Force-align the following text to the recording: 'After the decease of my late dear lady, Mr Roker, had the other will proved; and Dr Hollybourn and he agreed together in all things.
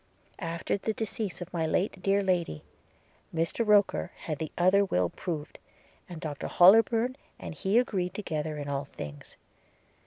'After 0.39 0.79
the 0.79 0.95
decease 0.95 1.41
of 1.41 1.53
my 1.53 1.67
late 1.67 2.01
dear 2.01 2.23
lady, 2.23 2.63
Mr 3.31 3.63
Roker, 3.63 4.11
had 4.21 4.39
the 4.39 4.51
other 4.57 4.83
will 4.83 5.09
proved; 5.11 5.59
and 6.09 6.19
Dr 6.19 6.47
Hollybourn 6.47 7.15
and 7.37 7.53
he 7.53 7.77
agreed 7.77 8.15
together 8.15 8.57
in 8.57 8.67
all 8.67 8.85
things. 8.85 9.35